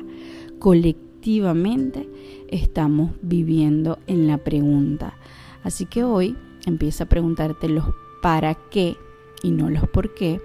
colectivamente 0.60 2.08
estamos 2.48 3.12
viviendo 3.22 4.00
en 4.08 4.27
la 4.27 4.38
pregunta. 4.38 5.15
Así 5.62 5.86
que 5.86 6.05
hoy 6.05 6.38
empieza 6.65 7.03
a 7.03 7.10
preguntarte 7.10 7.67
los 7.67 7.84
para 8.22 8.55
qué 8.70 8.96
y 9.43 9.51
no 9.51 9.70
los 9.70 9.89
por 9.89 10.13
qué 10.13 10.39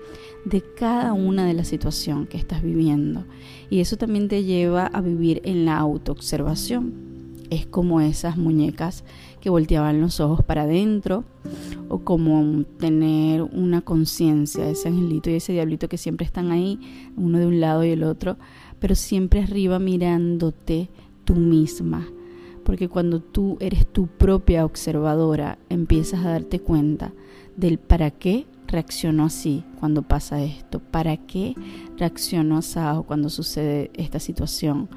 de 0.46 0.62
cada 0.62 1.12
una 1.12 1.44
de 1.44 1.54
las 1.54 1.66
situaciones 1.66 2.28
que 2.28 2.38
estás 2.38 2.62
viviendo. 2.62 3.24
Y 3.68 3.80
eso 3.80 3.96
también 3.96 4.28
te 4.28 4.44
lleva 4.44 4.86
a 4.86 5.00
vivir 5.00 5.42
en 5.44 5.64
la 5.64 5.76
autoobservación. 5.76 6.94
Es 7.50 7.66
como 7.66 8.00
esas 8.00 8.36
muñecas 8.36 9.04
que 9.40 9.50
volteaban 9.50 10.00
los 10.00 10.20
ojos 10.20 10.44
para 10.44 10.62
adentro 10.62 11.24
o 11.88 11.98
como 11.98 12.62
tener 12.78 13.42
una 13.42 13.82
conciencia, 13.82 14.68
ese 14.68 14.88
angelito 14.88 15.30
y 15.30 15.34
ese 15.34 15.52
diablito 15.52 15.88
que 15.88 15.98
siempre 15.98 16.24
están 16.24 16.52
ahí, 16.52 16.78
uno 17.16 17.38
de 17.38 17.46
un 17.46 17.60
lado 17.60 17.84
y 17.84 17.90
el 17.90 18.04
otro, 18.04 18.36
pero 18.78 18.94
siempre 18.94 19.42
arriba 19.42 19.80
mirándote 19.80 20.90
tú 21.24 21.34
misma. 21.34 22.06
Porque 22.62 22.88
cuando 22.88 23.20
tú 23.20 23.56
eres 23.58 23.84
tu 23.86 24.06
propia 24.06 24.64
observadora, 24.64 25.58
empiezas 25.70 26.24
a 26.24 26.30
darte 26.30 26.60
cuenta 26.60 27.12
del 27.56 27.78
para 27.78 28.12
qué 28.12 28.46
reacciono 28.66 29.24
así 29.24 29.64
cuando 29.78 30.02
pasa 30.02 30.42
esto, 30.42 30.80
para 30.80 31.16
qué 31.16 31.54
reacciono 31.96 32.58
así 32.58 32.80
cuando 33.06 33.30
sucede 33.30 33.90
esta 33.94 34.18
situación, 34.18 34.88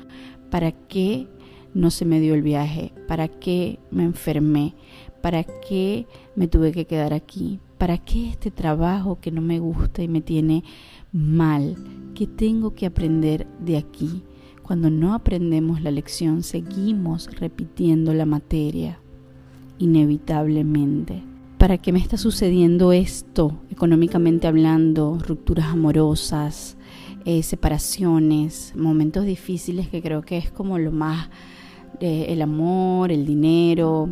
para 0.49 0.71
qué 0.71 1.27
no 1.73 1.91
se 1.91 2.05
me 2.05 2.19
dio 2.19 2.33
el 2.33 2.41
viaje, 2.41 2.93
para 3.07 3.27
qué 3.27 3.79
me 3.91 4.03
enfermé, 4.03 4.75
para 5.21 5.43
qué 5.43 6.07
me 6.35 6.47
tuve 6.47 6.71
que 6.71 6.85
quedar 6.85 7.13
aquí, 7.13 7.59
para 7.77 7.97
qué 7.97 8.29
este 8.29 8.51
trabajo 8.51 9.19
que 9.19 9.31
no 9.31 9.41
me 9.41 9.59
gusta 9.59 10.01
y 10.03 10.07
me 10.07 10.21
tiene 10.21 10.63
mal, 11.11 11.75
qué 12.15 12.27
tengo 12.27 12.73
que 12.73 12.85
aprender 12.85 13.47
de 13.59 13.77
aquí. 13.77 14.23
Cuando 14.63 14.89
no 14.89 15.13
aprendemos 15.13 15.81
la 15.81 15.89
lección, 15.89 16.43
seguimos 16.43 17.27
repitiendo 17.39 18.13
la 18.13 18.25
materia, 18.25 18.99
inevitablemente. 19.79 21.23
¿Para 21.59 21.77
qué 21.77 21.91
me 21.91 21.99
está 21.99 22.15
sucediendo 22.15 22.93
esto, 22.93 23.59
económicamente 23.69 24.47
hablando, 24.47 25.19
rupturas 25.19 25.65
amorosas, 25.65 26.77
eh, 27.25 27.43
separaciones, 27.43 28.71
momentos 28.77 29.25
difíciles 29.25 29.89
que 29.89 30.01
creo 30.01 30.21
que 30.21 30.37
es 30.37 30.51
como 30.51 30.79
lo 30.79 30.93
más, 30.93 31.27
eh, 31.99 32.27
el 32.29 32.41
amor, 32.41 33.11
el 33.11 33.25
dinero, 33.25 34.09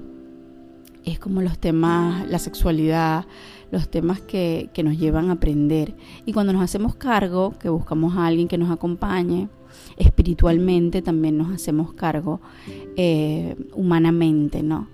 es 1.06 1.20
como 1.20 1.42
los 1.42 1.58
temas, 1.58 2.30
la 2.30 2.38
sexualidad, 2.38 3.25
los 3.72 3.89
temas 3.89 4.20
que, 4.20 4.70
nos 4.84 5.00
llevan 5.00 5.30
a 5.30 5.34
aprender. 5.34 5.96
Y 6.25 6.34
cuando 6.34 6.51
nos 6.51 6.63
hacemos 6.63 6.96
cargo, 6.96 7.54
que 7.58 7.70
buscamos 7.70 8.18
a 8.18 8.27
alguien 8.27 8.50
que 8.50 8.58
nos 8.58 8.72
acompañe, 8.72 9.48
espiritualmente 9.96 11.01
también 11.01 11.38
nos 11.38 11.54
hacemos 11.54 11.94
cargo 11.94 12.42
eh, 12.98 13.56
humanamente, 13.74 14.63
¿no? 14.63 14.89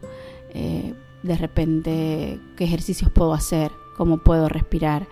De 1.23 1.37
repente, 1.37 2.39
¿qué 2.55 2.63
ejercicios 2.65 3.09
puedo 3.11 3.33
hacer? 3.33 3.71
¿Cómo 3.97 4.19
puedo 4.19 4.49
respirar? 4.49 5.07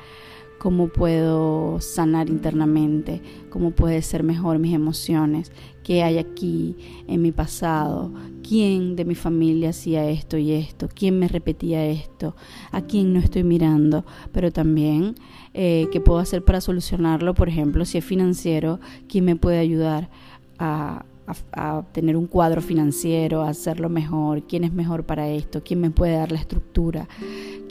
cómo 0.62 0.90
puedo 0.90 1.82
sanar 1.82 2.30
internamente, 2.30 3.20
cómo 3.50 3.72
puede 3.72 4.04
ser 4.04 4.22
mejor 4.22 4.60
mis 4.60 4.76
emociones, 4.76 5.52
qué 5.84 6.04
hay 6.04 6.20
aquí 6.20 6.76
en 7.08 7.24
mi 7.24 7.32
pasado, 7.32 8.12
quién 8.48 8.96
de 8.96 9.04
mi 9.04 9.16
familia 9.16 9.72
hacía 9.72 10.08
esto 10.08 10.38
y 10.38 10.52
esto, 10.52 10.88
quién 10.94 11.18
me 11.18 11.28
repetía 11.28 11.88
esto, 11.88 12.36
a 12.72 12.82
quién 12.82 13.12
no 13.12 13.20
estoy 13.20 13.44
mirando, 13.44 14.06
pero 14.34 14.52
también 14.52 15.16
eh, 15.56 15.88
qué 15.92 16.00
puedo 16.00 16.20
hacer 16.20 16.46
para 16.46 16.62
solucionarlo, 16.62 17.34
por 17.34 17.50
ejemplo, 17.50 17.84
si 17.84 17.98
es 17.98 18.06
financiero, 18.06 18.80
quién 19.10 19.26
me 19.26 19.36
puede 19.36 19.58
ayudar 19.58 20.12
a, 20.60 21.06
a, 21.28 21.84
tener 21.92 22.18
un 22.18 22.28
cuadro 22.28 22.62
financiero, 22.62 23.44
hacerlo 23.44 23.90
mejor, 23.90 24.44
quién 24.48 24.64
es 24.64 24.74
mejor 24.74 25.06
para 25.06 25.30
esto, 25.30 25.64
quién 25.64 25.80
me 25.80 25.92
puede 25.92 26.14
dar 26.14 26.32
la 26.32 26.40
estructura, 26.40 27.08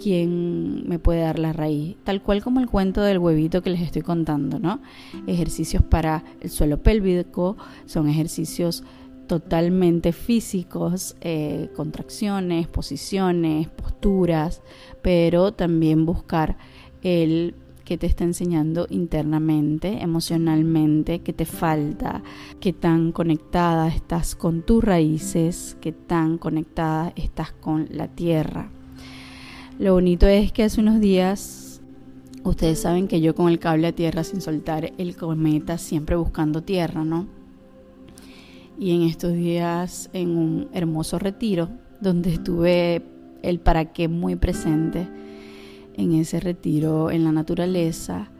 quién 0.00 0.88
me 0.88 0.98
puede 0.98 1.20
dar 1.20 1.38
la 1.38 1.52
raíz, 1.52 1.96
tal 2.04 2.22
cual 2.22 2.42
como 2.42 2.60
el 2.60 2.68
cuento 2.68 3.02
del 3.02 3.18
huevito 3.18 3.62
que 3.62 3.70
les 3.70 3.82
estoy 3.82 4.02
contando, 4.02 4.58
¿no? 4.58 4.80
Ejercicios 5.26 5.82
para 5.82 6.24
el 6.40 6.50
suelo 6.50 6.82
pélvico 6.82 7.56
son 7.86 8.08
ejercicios 8.08 8.84
totalmente 9.26 10.12
físicos, 10.12 11.14
eh, 11.20 11.70
contracciones, 11.76 12.66
posiciones, 12.66 13.68
posturas, 13.68 14.60
pero 15.02 15.52
también 15.52 16.04
buscar 16.04 16.56
el 17.02 17.54
que 17.90 17.98
te 17.98 18.06
está 18.06 18.22
enseñando 18.22 18.86
internamente, 18.88 20.00
emocionalmente, 20.00 21.22
que 21.22 21.32
te 21.32 21.44
falta, 21.44 22.22
qué 22.60 22.72
tan 22.72 23.10
conectada 23.10 23.88
estás 23.88 24.36
con 24.36 24.62
tus 24.62 24.84
raíces, 24.84 25.76
qué 25.80 25.90
tan 25.90 26.38
conectada 26.38 27.12
estás 27.16 27.50
con 27.50 27.88
la 27.90 28.06
tierra. 28.06 28.70
Lo 29.80 29.94
bonito 29.94 30.28
es 30.28 30.52
que 30.52 30.62
hace 30.62 30.80
unos 30.80 31.00
días, 31.00 31.82
ustedes 32.44 32.78
saben 32.78 33.08
que 33.08 33.20
yo 33.20 33.34
con 33.34 33.48
el 33.48 33.58
cable 33.58 33.88
a 33.88 33.92
tierra 33.92 34.22
sin 34.22 34.40
soltar 34.40 34.92
el 34.96 35.16
cometa, 35.16 35.76
siempre 35.76 36.14
buscando 36.14 36.62
tierra, 36.62 37.02
¿no? 37.02 37.26
Y 38.78 38.94
en 38.94 39.02
estos 39.02 39.32
días, 39.32 40.10
en 40.12 40.36
un 40.36 40.68
hermoso 40.72 41.18
retiro, 41.18 41.70
donde 42.00 42.34
estuve 42.34 43.02
el 43.42 43.58
para 43.58 43.86
qué 43.86 44.06
muy 44.06 44.36
presente, 44.36 45.08
en 46.00 46.14
ese 46.14 46.40
retiro 46.40 47.10
en 47.10 47.24
la 47.24 47.32
naturaleza, 47.32 48.30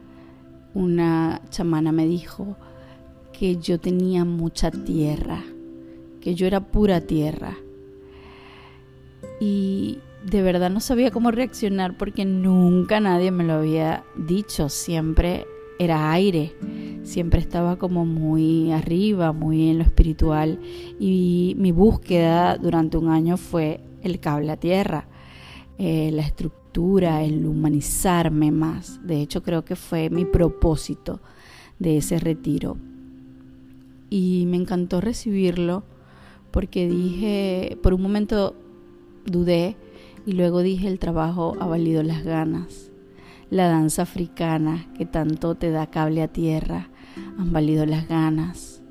una 0.75 1.43
chamana 1.51 1.93
me 1.93 2.07
dijo 2.07 2.57
que 3.33 3.57
yo 3.57 3.79
tenía 3.79 4.25
mucha 4.25 4.71
tierra, 4.71 5.43
que 6.21 6.35
yo 6.35 6.47
era 6.47 6.61
pura 6.61 7.01
tierra. 7.01 7.57
Y 9.41 9.99
de 10.29 10.43
verdad 10.43 10.71
no 10.71 10.81
sabía 10.81 11.11
cómo 11.11 11.31
reaccionar 11.31 11.97
porque 11.97 12.25
nunca 12.25 13.01
nadie 13.01 13.31
me 13.31 13.45
lo 13.45 13.55
había 13.55 14.05
dicho, 14.17 14.69
siempre 14.69 15.47
era 15.79 16.13
aire, 16.13 16.55
siempre 17.03 17.41
estaba 17.41 17.77
como 17.77 18.05
muy 18.05 18.71
arriba, 18.73 19.33
muy 19.33 19.71
en 19.71 19.79
lo 19.79 19.85
espiritual 19.85 20.61
y 20.99 21.55
mi 21.59 21.73
búsqueda 21.73 22.59
durante 22.59 22.99
un 22.99 23.09
año 23.09 23.39
fue 23.39 23.81
el 24.03 24.21
cable 24.21 24.53
a 24.53 24.57
tierra, 24.59 25.09
eh, 25.79 26.11
la 26.13 26.23
estructura 26.23 26.60
el 26.75 27.47
humanizarme 27.47 28.51
más. 28.53 29.01
De 29.07 29.21
hecho, 29.21 29.43
creo 29.43 29.65
que 29.65 29.77
fue 29.77 30.11
mi 30.11 30.25
propósito 30.25 31.21
de 31.79 31.97
ese 31.97 32.19
retiro. 32.19 32.77
Y 34.09 34.45
me 34.47 34.57
encantó 34.57 35.01
recibirlo 35.01 35.85
porque 36.51 36.89
dije, 36.89 37.79
por 37.83 37.95
un 37.95 38.03
momento 38.03 38.55
dudé 39.27 39.77
y 40.27 40.33
luego 40.33 40.61
dije, 40.61 40.89
el 40.89 40.99
trabajo 40.99 41.57
ha 41.61 41.67
valido 41.67 42.03
las 42.03 42.25
ganas. 42.25 42.91
La 43.51 43.69
danza 43.69 44.03
africana 44.03 44.87
que 44.97 45.07
tanto 45.07 45.57
te 45.57 45.71
da 45.71 45.89
cable 45.89 46.23
a 46.23 46.29
tierra, 46.29 46.89
han 47.39 47.53
valido 47.53 47.85
las 47.85 48.09
ganas. 48.09 48.83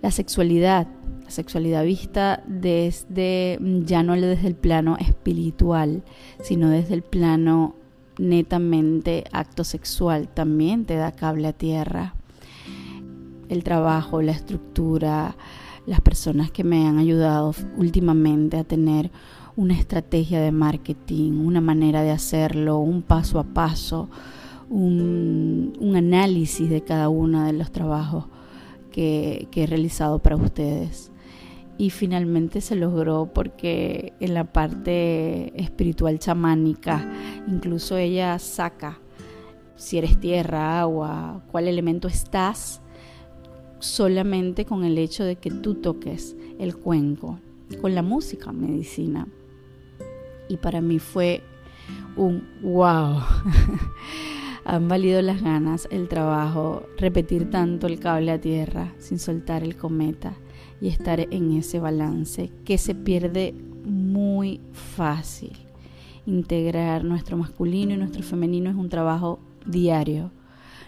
La 0.00 0.10
sexualidad 0.10 0.88
la 1.24 1.30
sexualidad 1.30 1.84
vista 1.84 2.42
desde, 2.46 3.58
ya 3.84 4.02
no 4.02 4.14
desde 4.14 4.46
el 4.46 4.54
plano 4.54 4.96
espiritual, 4.98 6.02
sino 6.42 6.68
desde 6.68 6.94
el 6.94 7.02
plano 7.02 7.76
netamente 8.18 9.24
acto 9.32 9.64
sexual, 9.64 10.28
también 10.28 10.84
te 10.84 10.96
da 10.96 11.12
cable 11.12 11.48
a 11.48 11.52
tierra. 11.54 12.14
El 13.48 13.64
trabajo, 13.64 14.20
la 14.20 14.32
estructura, 14.32 15.36
las 15.86 16.02
personas 16.02 16.50
que 16.50 16.62
me 16.62 16.86
han 16.86 16.98
ayudado 16.98 17.54
últimamente 17.76 18.58
a 18.58 18.64
tener 18.64 19.10
una 19.56 19.74
estrategia 19.74 20.40
de 20.40 20.52
marketing, 20.52 21.32
una 21.32 21.60
manera 21.60 22.02
de 22.02 22.10
hacerlo, 22.10 22.78
un 22.78 23.02
paso 23.02 23.38
a 23.38 23.44
paso, 23.44 24.10
un, 24.68 25.72
análisis 25.96 26.68
de 26.68 26.82
cada 26.82 27.08
uno 27.08 27.46
de 27.46 27.52
los 27.52 27.70
trabajos 27.70 28.26
que 28.90 29.48
he 29.54 29.66
realizado 29.66 30.18
para 30.18 30.36
ustedes 30.36 31.12
y 31.76 31.90
finalmente 31.90 32.60
se 32.60 32.76
logró 32.76 33.30
porque 33.32 34.12
en 34.20 34.34
la 34.34 34.44
parte 34.44 35.52
espiritual 35.60 36.18
chamánica 36.18 37.10
incluso 37.48 37.96
ella 37.96 38.38
saca 38.38 39.00
si 39.76 39.98
eres 39.98 40.18
tierra, 40.20 40.80
agua, 40.80 41.42
cuál 41.50 41.66
elemento 41.66 42.06
estás 42.06 42.80
solamente 43.80 44.64
con 44.64 44.84
el 44.84 44.96
hecho 44.98 45.24
de 45.24 45.36
que 45.36 45.50
tú 45.50 45.74
toques 45.74 46.36
el 46.58 46.76
cuenco, 46.76 47.40
con 47.80 47.94
la 47.94 48.02
música 48.02 48.52
medicina. 48.52 49.26
Y 50.48 50.58
para 50.58 50.80
mí 50.80 51.00
fue 51.00 51.42
un 52.16 52.46
wow. 52.62 53.18
Han 54.64 54.88
valido 54.88 55.20
las 55.20 55.42
ganas, 55.42 55.88
el 55.90 56.08
trabajo, 56.08 56.84
repetir 56.96 57.50
tanto 57.50 57.86
el 57.86 57.98
cable 57.98 58.30
a 58.30 58.40
tierra 58.40 58.94
sin 58.98 59.18
soltar 59.18 59.62
el 59.62 59.76
cometa 59.76 60.38
y 60.84 60.88
estar 60.88 61.18
en 61.18 61.52
ese 61.52 61.80
balance 61.80 62.50
que 62.66 62.76
se 62.76 62.94
pierde 62.94 63.54
muy 63.86 64.60
fácil. 64.72 65.56
Integrar 66.26 67.04
nuestro 67.04 67.38
masculino 67.38 67.94
y 67.94 67.96
nuestro 67.96 68.22
femenino 68.22 68.68
es 68.68 68.76
un 68.76 68.90
trabajo 68.90 69.38
diario. 69.64 70.30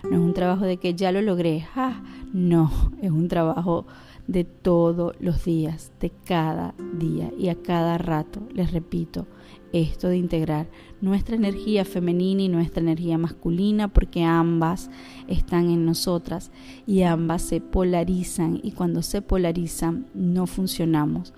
No 0.03 0.11
es 0.11 0.19
un 0.19 0.35
trabajo 0.35 0.67
de 0.67 0.77
que 0.77 0.95
ya 0.95 1.13
lo 1.13 1.23
logré. 1.23 1.67
Ah, 1.75 2.03
no, 2.35 2.71
es 3.01 3.11
un 3.11 3.29
trabajo 3.29 3.87
de 4.27 4.45
todos 4.45 5.15
los 5.19 5.47
días, 5.47 5.91
de 5.99 6.13
cada 6.27 6.75
día 6.99 7.33
y 7.39 7.49
a 7.49 7.55
cada 7.55 7.97
rato. 7.97 8.43
Les 8.53 8.73
repito, 8.73 9.27
esto 9.73 10.09
de 10.09 10.19
integrar 10.19 10.67
nuestra 11.01 11.37
energía 11.37 11.85
femenina 11.85 12.43
y 12.43 12.49
nuestra 12.49 12.83
energía 12.83 13.19
masculina, 13.19 13.89
porque 13.89 14.23
ambas 14.25 14.91
están 15.29 15.71
en 15.71 15.85
nosotras 15.85 16.51
y 16.87 17.03
ambas 17.03 17.43
se 17.43 17.61
polarizan 17.61 18.61
y 18.63 18.73
cuando 18.73 19.03
se 19.03 19.23
polarizan 19.23 20.07
no 20.15 20.47
funcionamos 20.47 21.35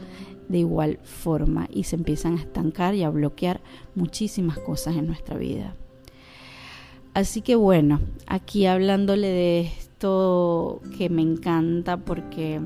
de 0.48 0.58
igual 0.58 0.98
forma 1.02 1.68
y 1.70 1.84
se 1.84 1.96
empiezan 1.96 2.34
a 2.34 2.40
estancar 2.40 2.94
y 2.94 3.02
a 3.02 3.10
bloquear 3.10 3.60
muchísimas 3.94 4.58
cosas 4.58 4.96
en 4.96 5.06
nuestra 5.06 5.36
vida. 5.36 5.74
Así 7.14 7.42
que 7.42 7.56
bueno, 7.56 8.00
aquí 8.26 8.66
hablándole 8.66 9.28
de 9.28 9.60
esto 9.60 10.80
que 10.96 11.10
me 11.10 11.22
encanta 11.22 11.96
porque 11.96 12.60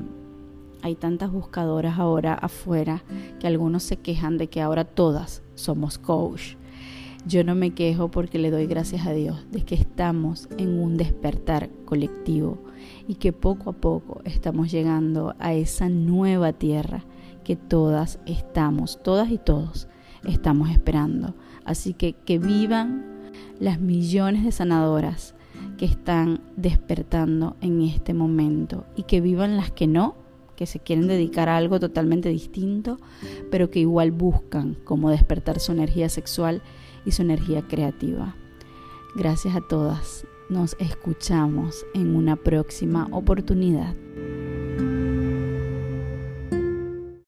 hay 0.83 0.95
tantas 0.95 1.31
buscadoras 1.31 1.97
ahora 1.97 2.33
afuera 2.33 3.03
que 3.39 3.47
algunos 3.47 3.83
se 3.83 3.97
quejan 3.97 4.37
de 4.37 4.47
que 4.47 4.61
ahora 4.61 4.85
todas 4.85 5.41
somos 5.55 5.97
coach. 5.97 6.55
Yo 7.25 7.45
no 7.45 7.55
me 7.55 7.71
quejo 7.71 8.11
porque 8.11 8.37
le 8.37 8.51
doy 8.51 8.65
gracias 8.65 9.07
a 9.07 9.13
Dios 9.13 9.45
de 9.49 9.61
que 9.61 9.75
estamos 9.75 10.49
en 10.57 10.77
un 10.77 10.97
despertar 10.97 11.69
colectivo 11.85 12.61
y 13.07 13.15
que 13.15 13.31
poco 13.31 13.69
a 13.69 13.73
poco 13.73 14.21
estamos 14.25 14.69
llegando 14.69 15.33
a 15.39 15.53
esa 15.53 15.87
nueva 15.87 16.51
tierra 16.51 17.05
que 17.45 17.55
todas 17.55 18.19
estamos, 18.25 19.01
todas 19.01 19.31
y 19.31 19.37
todos 19.37 19.87
estamos 20.25 20.69
esperando. 20.69 21.33
Así 21.63 21.93
que 21.93 22.13
que 22.13 22.39
vivan 22.39 23.05
las 23.57 23.79
millones 23.79 24.43
de 24.43 24.51
sanadoras 24.51 25.33
que 25.77 25.85
están 25.85 26.41
despertando 26.57 27.55
en 27.61 27.83
este 27.83 28.13
momento 28.13 28.85
y 28.97 29.03
que 29.03 29.21
vivan 29.21 29.55
las 29.55 29.71
que 29.71 29.87
no 29.87 30.15
que 30.55 30.65
se 30.65 30.79
quieren 30.79 31.07
dedicar 31.07 31.49
a 31.49 31.57
algo 31.57 31.79
totalmente 31.79 32.29
distinto, 32.29 32.99
pero 33.49 33.71
que 33.71 33.79
igual 33.79 34.11
buscan 34.11 34.77
cómo 34.83 35.09
despertar 35.09 35.59
su 35.59 35.71
energía 35.71 36.09
sexual 36.09 36.61
y 37.05 37.11
su 37.11 37.21
energía 37.21 37.61
creativa. 37.67 38.35
Gracias 39.15 39.55
a 39.55 39.61
todas. 39.61 40.25
Nos 40.49 40.75
escuchamos 40.79 41.85
en 41.93 42.15
una 42.15 42.35
próxima 42.35 43.07
oportunidad. 43.11 43.95